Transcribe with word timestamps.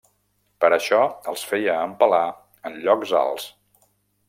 Per 0.63 0.71
això 0.77 1.01
els 1.33 1.43
feia 1.51 1.77
empalar 1.89 2.23
en 2.71 2.81
llocs 2.87 3.17
alts. 3.23 3.49